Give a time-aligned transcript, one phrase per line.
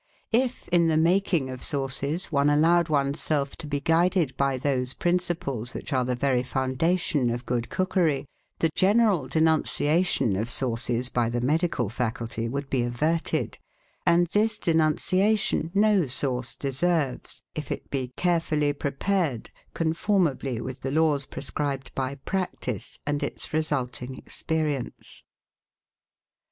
[0.01, 4.95] ^ If, in the making of sauces, one allowed oneself to be guided by those
[4.95, 8.25] principles which are the very foundation of good cookery,
[8.57, 13.59] the general denunciation of sauces by the medical faculty would be averted;
[14.03, 20.89] and this denunciation no sauce de serves if it be carefully prepared, conformably with the
[20.89, 25.21] laws pre scribed by practice and its resulting experience.